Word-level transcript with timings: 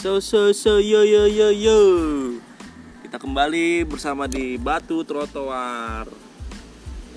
So 0.00 0.16
so 0.16 0.48
so 0.56 0.80
yo 0.80 1.04
yo 1.04 1.28
yo 1.28 1.52
yo. 1.52 1.80
Kita 3.04 3.20
kembali 3.20 3.84
bersama 3.84 4.24
di 4.24 4.56
Batu 4.56 5.04
Trotoar. 5.04 6.08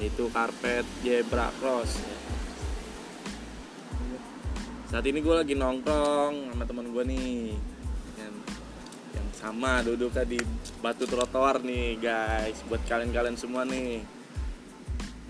Itu 0.04 0.28
karpet 0.28 0.84
zebra 1.00 1.48
cross. 1.64 2.04
Saat 4.92 5.08
ini 5.08 5.24
gue 5.24 5.32
lagi 5.32 5.56
nongkrong 5.56 6.52
sama 6.52 6.68
teman 6.68 6.92
gue 6.92 7.04
nih. 7.08 7.56
Yang, 8.20 8.36
yang 9.16 9.28
sama 9.32 9.80
duduknya 9.80 10.28
di 10.28 10.44
Batu 10.84 11.08
Trotoar 11.08 11.64
nih 11.64 11.96
guys. 12.04 12.68
Buat 12.68 12.84
kalian-kalian 12.84 13.40
semua 13.40 13.64
nih 13.64 14.04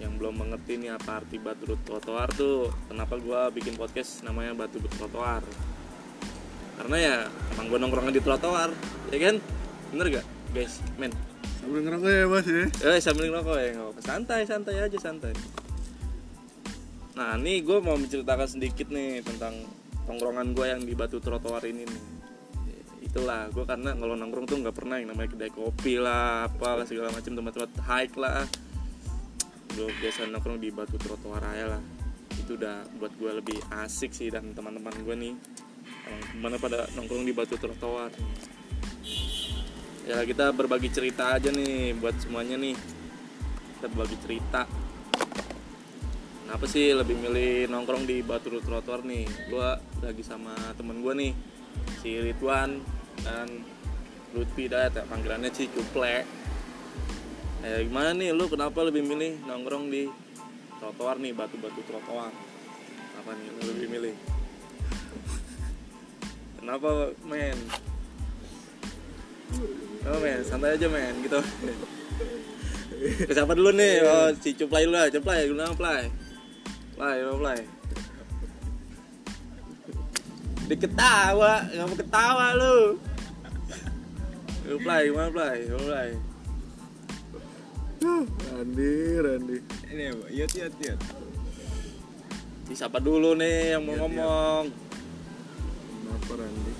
yang 0.01 0.17
belum 0.17 0.41
mengerti 0.41 0.81
nih 0.81 0.97
apa 0.97 1.21
arti 1.21 1.37
batu 1.37 1.77
trotoar 1.85 2.27
tuh 2.33 2.73
kenapa 2.91 3.15
gue 3.15 3.41
bikin 3.55 3.77
podcast 3.77 4.25
namanya 4.25 4.51
batu 4.51 4.81
trotoar 4.99 5.45
karena 6.79 6.97
ya 6.97 7.15
emang 7.55 7.65
gue 7.69 7.79
nongkrong 7.79 8.13
di 8.13 8.21
trotoar 8.23 8.69
ya 9.13 9.19
kan? 9.21 9.35
Bener 9.93 10.07
gak 10.21 10.25
guys? 10.53 10.81
Men. 10.97 11.13
Sambil 11.63 11.79
ngerokok 11.87 12.11
ya 12.11 12.25
mas 12.27 12.47
ya? 12.47 12.65
Eh 12.91 12.99
sambil 12.99 13.31
ngerokok 13.31 13.55
ya 13.55 13.69
nggak 13.71 13.87
apa 13.95 14.01
santai 14.03 14.39
santai 14.43 14.75
aja 14.83 14.97
santai. 14.99 15.31
Nah 17.15 17.39
ini 17.39 17.63
gue 17.63 17.77
mau 17.79 17.95
menceritakan 17.95 18.47
sedikit 18.51 18.91
nih 18.91 19.23
tentang 19.23 19.63
tongkrongan 20.03 20.51
gue 20.51 20.65
yang 20.67 20.81
di 20.83 20.91
batu 20.91 21.23
trotoar 21.23 21.63
ini 21.63 21.87
nih. 21.87 22.03
Itulah 23.07 23.47
gue 23.47 23.63
karena 23.63 23.95
kalau 23.95 24.19
nongkrong 24.19 24.43
tuh 24.43 24.59
nggak 24.59 24.75
pernah 24.75 24.99
yang 24.99 25.15
namanya 25.15 25.39
kedai 25.39 25.55
kopi 25.55 26.01
lah 26.01 26.51
apa 26.51 26.83
segala 26.83 27.15
macam 27.15 27.31
tempat-tempat 27.31 27.71
hike 27.79 28.17
lah. 28.19 28.43
Gue 29.73 29.87
biasa 30.03 30.27
nongkrong 30.27 30.59
di 30.59 30.69
batu 30.73 30.99
trotoar 30.99 31.47
aja 31.47 31.79
lah. 31.79 31.81
Itu 32.43 32.59
udah 32.59 32.83
buat 32.99 33.15
gue 33.15 33.31
lebih 33.39 33.57
asik 33.85 34.11
sih 34.11 34.27
dan 34.27 34.51
teman-teman 34.51 34.91
gue 34.99 35.15
nih 35.15 35.33
mana 36.39 36.59
pada 36.59 36.89
nongkrong 36.95 37.23
di 37.23 37.33
batu 37.35 37.55
trotoar. 37.55 38.11
Ya 40.03 40.19
kita 40.27 40.51
berbagi 40.51 40.91
cerita 40.91 41.39
aja 41.39 41.47
nih 41.47 41.95
buat 41.95 42.19
semuanya 42.19 42.59
nih. 42.59 42.75
Kita 43.79 43.87
berbagi 43.87 44.17
cerita. 44.19 44.67
Kenapa 46.43 46.65
sih 46.67 46.91
lebih 46.91 47.15
milih 47.17 47.71
nongkrong 47.71 48.03
di 48.03 48.19
batu 48.19 48.51
trotoar 48.59 49.07
nih? 49.07 49.23
Gue 49.47 49.69
lagi 50.03 50.23
sama 50.27 50.51
temen 50.75 50.99
gue 50.99 51.13
nih 51.15 51.31
si 52.03 52.19
Ridwan 52.19 52.83
dan 53.23 53.47
Lutfi 54.35 54.67
dah 54.67 54.91
panggilannya 54.91 55.49
si 55.55 55.71
Cuple. 55.71 56.27
Eh 57.63 57.79
gimana 57.87 58.11
nih? 58.11 58.35
Lu 58.35 58.51
kenapa 58.51 58.83
lebih 58.83 59.07
milih 59.07 59.39
nongkrong 59.47 59.87
di 59.87 60.11
trotoar 60.83 61.15
nih 61.15 61.31
batu-batu 61.31 61.79
trotoar? 61.87 62.35
Apa 63.23 63.31
nih? 63.39 63.47
Lu 63.55 63.61
lebih 63.71 63.87
milih 63.87 64.32
kenapa 66.63 67.11
men? 67.27 67.57
Oh 70.07 70.17
men? 70.23 70.39
Santai 70.47 70.79
aja 70.79 70.87
men 70.87 71.13
gitu. 71.19 71.39
Ke 73.27 73.31
siapa 73.35 73.51
dulu 73.51 73.75
nih? 73.75 73.99
Oh 74.07 74.31
si 74.39 74.55
cuplay 74.55 74.87
dulu 74.87 74.95
lah 74.95 75.11
cuplay. 75.11 75.51
Gimana 75.51 75.75
play. 75.75 76.07
Play 76.95 77.17
mau 77.27 77.35
play. 77.35 77.59
Diketawa 80.71 81.67
nggak 81.67 81.87
mau 81.91 81.97
ketawa 81.99 82.45
lu? 82.55 82.77
Lu 84.71 84.75
play 84.79 85.11
gimana 85.11 85.29
play? 85.35 85.57
Play. 85.67 86.09
Randi 88.53 88.95
Randi 89.19 89.57
ini 89.91 90.03
ya 90.07 90.13
yut 90.31 90.51
yut 90.55 90.73
yut. 90.79 90.99
Si 92.63 92.73
siapa 92.79 93.03
dulu 93.03 93.35
nih 93.35 93.75
yang 93.75 93.83
mau 93.83 93.95
Iya, 93.95 94.01
ngomong? 94.07 94.63
Kenapa 94.71 94.92
Randi 96.31 96.73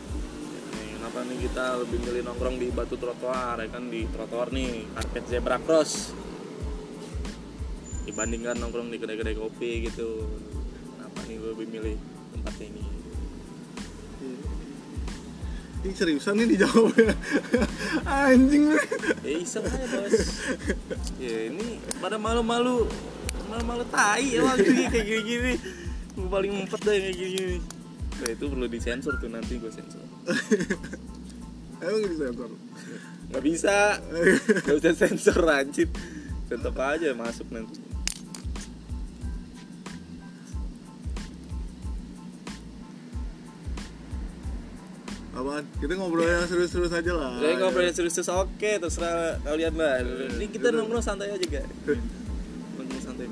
Nih, 0.73 0.87
kenapa 0.95 1.19
nih 1.27 1.37
kita 1.43 1.65
lebih 1.83 1.97
milih 1.99 2.21
nongkrong 2.23 2.55
di 2.57 2.67
batu 2.71 2.95
trotoar 2.95 3.59
ya 3.59 3.67
kan 3.67 3.83
di 3.91 4.07
trotoar 4.07 4.49
nih 4.55 4.87
karpet 4.95 5.23
zebra 5.27 5.57
cross 5.59 6.15
dibandingkan 8.03 8.59
nongkrong 8.59 8.91
di 8.91 8.99
kedai-kedai 8.99 9.35
kopi 9.35 9.87
gitu. 9.87 10.27
Kenapa 10.95 11.19
nih 11.27 11.35
lu 11.39 11.47
lebih 11.55 11.67
milih 11.71 11.95
tempat 12.35 12.55
ini? 12.59 12.83
Ini 15.83 15.91
seriusan 15.91 16.39
nih 16.39 16.47
dijawabnya 16.55 17.11
Anjing 18.23 18.71
lu 18.71 18.79
Ya 19.19 19.35
iseng 19.35 19.67
aja 19.67 19.83
bos. 19.83 20.15
Ya 21.19 21.51
ini 21.51 21.83
pada 21.99 22.15
malu-malu 22.15 22.87
malu-malu 23.51 23.83
tai 23.91 24.39
ya 24.39 24.47
waktu 24.47 24.87
kayak 24.87 25.03
gini-gini. 25.03 25.53
Gue 26.15 26.27
paling 26.31 26.51
mumpet 26.55 26.79
deh 26.87 26.95
kayak 26.95 27.15
gini-gini. 27.19 27.57
Nah, 28.13 28.29
itu 28.29 28.45
perlu 28.45 28.67
disensor 28.69 29.17
tuh 29.17 29.29
nanti 29.31 29.57
gue 29.57 29.71
sensor. 29.73 30.03
Emang 31.83 31.99
di 32.05 32.15
sensor 32.15 32.51
nggak 33.33 33.43
bisa. 33.49 33.97
Nggak 34.63 34.75
bisa 34.77 34.91
sensor 34.93 35.41
anjir. 35.49 35.89
Tetap 36.45 36.77
aja 36.77 37.09
masuk 37.17 37.49
nanti. 37.49 37.81
Apaan? 45.33 45.65
Kita 45.81 45.97
ngobrol 45.97 46.29
yang 46.29 46.45
serius-serius 46.45 46.93
aja 46.93 47.11
lah. 47.17 47.41
Jadi 47.41 47.57
ngobrol 47.57 47.89
yang 47.89 47.97
serius 47.97 48.29
oke 48.29 48.69
terserah 48.77 49.41
kalian 49.41 49.73
lah. 49.73 50.05
Ini 50.37 50.45
kita 50.53 50.69
nongkrong 50.69 51.01
santai 51.01 51.33
aja 51.33 51.45
guys. 51.49 51.65
Nongkrong 52.77 53.01
santai 53.01 53.25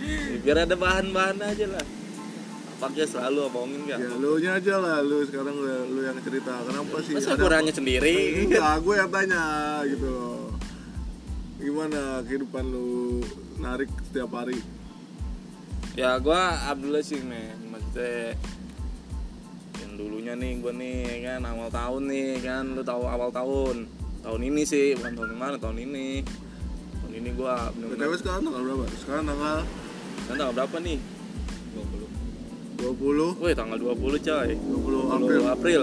Ya, 0.00 0.40
biar 0.42 0.64
ada 0.64 0.74
bahan-bahan 0.80 1.38
aja 1.44 1.76
lah 1.76 1.84
pakai 2.80 3.04
selalu 3.04 3.38
omongin 3.52 3.80
Ya 3.84 3.96
gak 4.00 4.16
lu 4.16 4.40
nya 4.40 4.50
aja 4.56 4.74
lah, 4.80 4.96
lu 5.04 5.20
sekarang 5.28 5.52
lu, 5.52 5.68
lu 5.92 6.00
yang 6.00 6.16
cerita. 6.24 6.54
Kenapa 6.64 6.96
sih? 7.04 7.12
masa 7.12 7.36
nanya 7.36 7.72
sendiri? 7.76 8.16
Enggak, 8.48 8.80
gue 8.80 8.94
yang 8.96 9.10
tanya 9.12 9.44
gitu 9.84 10.06
loh. 10.08 10.48
Gimana 11.60 12.24
kehidupan 12.24 12.64
lu 12.64 13.20
narik 13.60 13.92
setiap 14.08 14.32
hari? 14.32 14.56
ya 15.98 16.16
gue 16.16 16.42
Abdullah 16.70 17.04
sih 17.04 17.20
men. 17.20 17.68
Maksudnya 17.68 18.38
yang 19.84 19.92
dulunya 20.00 20.32
nih 20.38 20.52
gue 20.62 20.72
nih 20.72 20.96
ya 21.04 21.16
kan 21.36 21.40
awal 21.52 21.68
tahun 21.68 22.02
nih 22.08 22.28
kan. 22.40 22.64
Lu 22.72 22.80
tahu 22.80 23.04
awal 23.04 23.28
tahun. 23.28 23.84
Tahun 24.20 24.40
ini 24.40 24.62
sih 24.64 24.96
bukan 24.96 25.12
tahun 25.20 25.30
kemarin 25.36 25.58
tahun 25.60 25.78
ini. 25.84 26.08
Tahun 27.04 27.12
ini 27.12 27.28
gue 27.36 27.54
bener-bener 27.76 28.16
sekarang 28.16 28.40
tanggal 28.48 28.62
berapa? 28.64 28.84
Sekarang 28.96 29.24
tanggal 29.28 29.56
kan 30.24 30.34
tanggal 30.38 30.54
berapa 30.56 30.76
nih 30.80 31.19
20 32.80 33.44
Wih 33.44 33.52
tanggal 33.52 33.76
20 33.76 34.00
coy. 34.24 34.48
20 34.56 35.16
April. 35.16 35.40
April. 35.52 35.82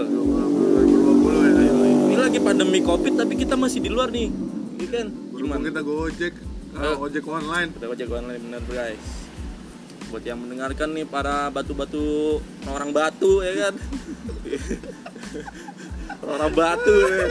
2020 0.82 1.46
ya 1.46 1.52
Ini 2.10 2.16
lagi 2.18 2.38
pandemi 2.42 2.80
covid 2.82 3.14
tapi 3.14 3.38
kita 3.38 3.54
masih 3.54 3.78
di 3.78 3.90
luar 3.90 4.10
nih. 4.10 4.28
Iya 4.78 4.88
kan? 4.90 5.06
Gimana? 5.38 5.62
kita 5.70 5.80
gojek 5.86 6.34
Eh. 6.68 6.84
ah, 6.84 6.94
ojek 7.00 7.24
online. 7.24 7.68
Kita 7.74 7.86
ojek 7.88 8.08
online 8.12 8.40
bener 8.42 8.62
guys. 8.68 9.02
Buat 10.08 10.24
yang 10.24 10.38
mendengarkan 10.40 10.88
nih 10.94 11.06
para 11.08 11.48
batu-batu 11.48 12.38
orang 12.66 12.90
batu 12.92 13.40
ya 13.44 13.68
kan? 13.68 13.74
Orang 16.28 16.52
batu 16.52 16.92
ya. 16.92 17.24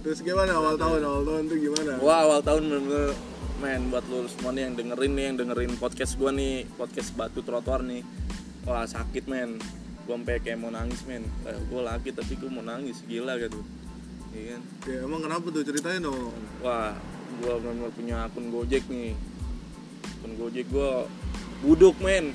Terus 0.00 0.20
gimana 0.24 0.56
awal 0.56 0.74
tahun? 0.80 1.00
Awal 1.04 1.22
tahun 1.28 1.42
tuh 1.48 1.58
gimana? 1.60 1.92
Wah 2.00 2.18
awal 2.24 2.40
tahun 2.40 2.62
bener-bener 2.68 3.12
men 3.60 3.92
buat 3.92 4.04
lu 4.08 4.24
semua 4.24 4.56
nih 4.56 4.72
yang 4.72 4.74
dengerin 4.80 5.12
nih 5.12 5.24
yang 5.28 5.36
dengerin 5.36 5.72
podcast 5.76 6.16
gua 6.16 6.32
nih 6.32 6.64
podcast 6.80 7.12
batu 7.12 7.44
trotoar 7.44 7.84
nih. 7.84 8.00
Wah 8.64 8.88
sakit 8.88 9.28
men. 9.28 9.60
Gua 10.08 10.16
sampai 10.16 10.40
kayak 10.40 10.58
mau 10.58 10.72
nangis 10.72 11.04
men. 11.04 11.28
Eh, 11.44 11.60
gua 11.68 11.94
laki 11.94 12.16
tapi 12.16 12.40
gua 12.40 12.50
mau 12.50 12.64
nangis. 12.64 13.04
Gila 13.04 13.36
gitu. 13.36 13.60
Iya 14.32 14.56
kan? 14.56 14.62
Ya 14.88 14.98
emang 15.04 15.20
kenapa 15.20 15.46
tuh? 15.52 15.62
Ceritain 15.62 16.00
dong. 16.00 16.32
Wah 16.64 16.96
gua 17.44 17.60
benar 17.60 17.92
punya 17.92 18.16
akun 18.24 18.48
gojek 18.48 18.88
nih. 18.88 19.12
Akun 20.20 20.32
gojek 20.40 20.66
gua 20.72 21.04
buduk 21.60 22.00
men. 22.00 22.32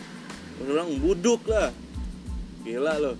Orang 0.62 1.02
buduk 1.02 1.42
lah. 1.50 1.74
Gila 2.62 2.94
loh 3.02 3.18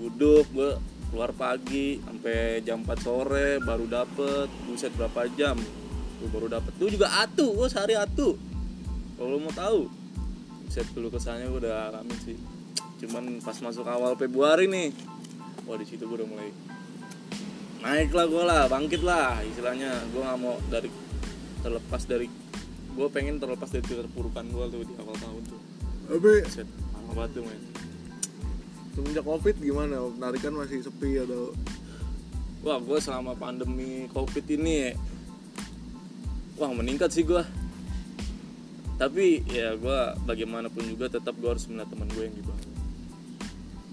buduk 0.00 0.48
gua 0.56 0.80
keluar 1.10 1.34
pagi 1.34 1.98
sampai 2.00 2.62
jam 2.62 2.86
4 2.86 3.02
sore 3.02 3.58
baru 3.58 3.84
dapet. 3.90 4.46
Buset 4.64 4.94
berapa 4.94 5.26
jam? 5.34 5.58
Gua 6.22 6.28
baru 6.30 6.46
dapet. 6.46 6.72
Itu 6.78 6.86
juga 6.94 7.10
atu 7.18 7.52
gua 7.52 7.66
sehari 7.66 7.98
atu. 7.98 8.38
Kalau 9.18 9.36
lu 9.36 9.38
mau 9.42 9.52
tahu 9.52 9.90
buset 10.64 10.86
dulu 10.94 11.10
kesannya 11.10 11.50
gua 11.50 11.60
udah 11.66 11.74
alamin 11.92 12.18
sih. 12.22 12.38
Cuman 13.02 13.42
pas 13.42 13.58
masuk 13.58 13.84
awal 13.90 14.14
Februari 14.14 14.70
nih 14.70 14.94
wah 15.66 15.76
di 15.76 15.84
situ 15.84 16.06
gua 16.06 16.22
udah 16.22 16.28
mulai 16.30 16.50
naik 17.80 18.12
lah 18.12 18.26
gue 18.28 18.44
lah 18.44 18.62
bangkit 18.68 19.02
lah 19.02 19.40
istilahnya. 19.40 19.90
Gue 20.12 20.20
nggak 20.20 20.38
mau 20.38 20.60
dari 20.68 20.92
terlepas 21.64 22.02
dari 22.04 22.28
gue 22.90 23.08
pengen 23.08 23.40
terlepas 23.40 23.72
dari 23.72 23.84
keterpurukan 23.88 24.44
gue 24.52 24.64
tuh 24.68 24.80
di 24.84 24.94
awal 25.00 25.16
tahun 25.16 25.42
tuh. 25.48 25.60
Tapi 26.10 26.44
parah 26.92 27.12
banget 27.16 27.30
tuh 27.40 27.42
men 27.48 27.79
semenjak 29.00 29.24
covid 29.24 29.56
gimana? 29.56 29.96
Penarikan 30.12 30.52
masih 30.60 30.84
sepi 30.84 31.24
atau? 31.24 31.56
Wah 32.60 32.76
gue 32.76 32.98
selama 33.00 33.32
pandemi 33.32 34.04
covid 34.12 34.44
ini 34.52 34.92
wah 36.60 36.68
meningkat 36.76 37.08
sih 37.08 37.24
gue 37.24 37.40
tapi 39.00 39.40
ya 39.48 39.72
gue 39.80 39.98
bagaimanapun 40.28 40.84
juga 40.92 41.08
tetap 41.08 41.32
gue 41.40 41.48
harus 41.48 41.64
melihat 41.72 41.88
teman 41.88 42.04
gue 42.12 42.20
yang 42.28 42.36
di 42.36 42.44
bawah. 42.44 42.68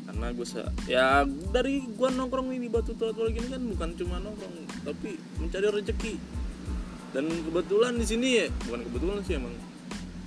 Karena 0.04 0.27
gue 0.36 0.48
ya 0.92 1.24
dari 1.56 1.88
gue 1.88 2.09
nongkrong 2.12 2.51
nih 2.51 2.59
di 2.59 2.68
batu 2.68 2.92
trotoar 2.92 3.31
gini 3.31 3.48
kan 3.48 3.63
bukan 3.63 3.89
cuma 3.95 4.19
nongkrong 4.19 4.68
tapi 4.83 5.15
mencari 5.39 5.68
rezeki. 5.71 6.13
Dan 7.15 7.31
kebetulan 7.31 7.95
di 7.95 8.04
sini 8.04 8.27
ya 8.36 8.45
bukan 8.68 8.83
kebetulan 8.83 9.18
sih 9.24 9.39
emang. 9.39 9.56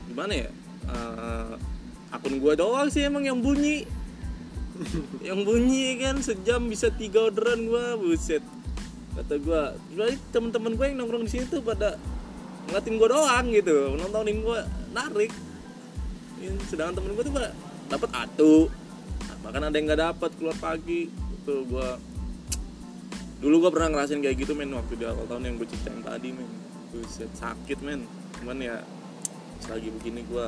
Gimana 0.08 0.32
ya? 0.32 0.48
Eh, 0.88 1.54
akun 2.16 2.40
gue 2.40 2.52
doang 2.56 2.88
sih 2.88 3.04
emang 3.04 3.28
yang 3.28 3.36
bunyi 3.44 3.84
yang 5.20 5.44
bunyi 5.44 6.00
kan 6.00 6.24
sejam 6.24 6.64
bisa 6.68 6.88
tiga 6.94 7.28
orderan 7.28 7.68
gue 7.68 7.84
buset. 8.00 8.44
Kata 9.12 9.36
gue 9.36 9.62
jadi 9.92 10.16
teman-teman 10.32 10.72
gue 10.78 10.86
yang 10.88 10.96
nongkrong 11.04 11.24
di 11.26 11.30
sini 11.30 11.44
tuh 11.50 11.60
pada 11.60 12.00
ngeliatin 12.68 12.94
gue 12.96 13.08
doang 13.10 13.46
gitu 13.52 13.76
nontonin 13.98 14.38
gue 14.40 14.60
narik. 14.96 15.32
Sedangkan 16.72 17.02
temen 17.02 17.12
gue 17.12 17.24
tuh 17.28 17.34
pada 17.34 17.50
dapat 17.92 18.10
atu. 18.16 18.54
Bahkan 19.40 19.62
ada 19.68 19.74
yang 19.76 19.86
nggak 19.88 20.02
dapat 20.14 20.30
keluar 20.40 20.56
pagi. 20.56 21.12
Itu 21.12 21.68
gue 21.68 21.88
dulu 23.40 23.68
gue 23.68 23.70
pernah 23.72 23.88
ngerasain 23.96 24.20
kayak 24.20 24.36
gitu 24.36 24.52
men 24.52 24.72
waktu 24.72 25.00
di 25.00 25.04
awal 25.08 25.24
tahun 25.24 25.48
yang 25.48 25.54
gue 25.60 25.68
ceritain 25.68 26.00
tadi 26.00 26.32
men. 26.32 26.48
Buset 26.92 27.32
sakit 27.36 27.78
men. 27.84 28.08
Cuman 28.40 28.56
ya 28.56 28.80
selagi 29.60 29.92
begini 29.92 30.24
gue 30.24 30.46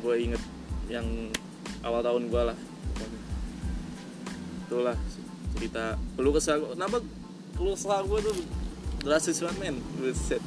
gue 0.00 0.14
inget 0.16 0.42
yang 0.90 1.06
awal 1.84 2.00
tahun 2.04 2.28
gue 2.28 2.42
lah. 2.52 2.58
Pokoknya 2.94 3.20
itulah 4.70 4.96
cerita 5.56 5.84
kesah 6.16 6.54
gua- 6.60 6.72
kenapa 6.78 6.96
keluh 7.56 7.74
kesah 7.76 8.00
gue 8.06 8.18
tuh 8.22 8.36
drastis 9.04 9.40
banget 9.40 9.58
men? 9.58 9.76
Buset. 9.98 10.42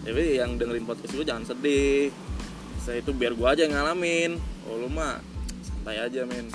Tapi 0.00 0.40
yang 0.40 0.56
dengerin 0.56 0.88
podcast 0.88 1.12
gue 1.12 1.26
jangan 1.26 1.44
sedih. 1.44 2.08
Saya 2.80 3.04
itu 3.04 3.12
biar 3.12 3.36
gue 3.36 3.48
aja 3.48 3.68
yang 3.68 3.76
ngalamin. 3.76 4.40
Oh 4.68 4.80
lu 4.80 4.88
mah 4.88 5.20
santai 5.64 6.00
aja 6.00 6.24
men. 6.24 6.48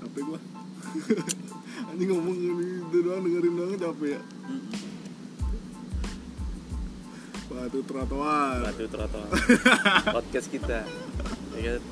HP 0.00 0.14
gua. 0.26 0.38
Anjing 1.90 2.08
ngomong 2.12 2.36
ini 2.38 2.66
doang 3.02 3.22
dengerin 3.24 3.52
doang 3.56 3.74
capek 3.78 4.18
ya 4.18 4.22
batu 7.50 7.78
trotoar. 7.82 8.62
Batu 8.62 8.84
trotoar. 8.86 9.28
Podcast 10.16 10.46
kita. 10.48 10.86
Ya 11.58 11.76
kan? 11.76 11.82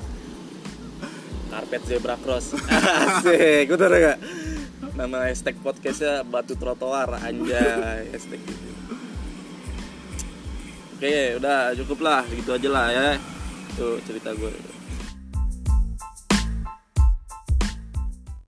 karpet 1.49 1.81
zebra 1.89 2.15
cross. 2.21 2.55
Asik. 3.03 3.67
Betul 3.67 3.93
gak 3.99 4.19
nama 4.95 5.31
hashtag 5.31 5.55
podcastnya 5.59 6.23
batu 6.23 6.55
trotoar 6.55 7.19
anjay. 7.19 8.07
Hashtag 8.15 8.39
gitu. 8.47 8.67
Oke 10.99 11.39
udah 11.39 11.75
cukup 11.75 11.99
lah. 12.05 12.21
Gitu 12.29 12.49
aja 12.55 12.69
lah 12.71 12.87
ya. 12.93 13.07
Tuh 13.75 13.99
cerita 14.07 14.31
gue 14.31 14.78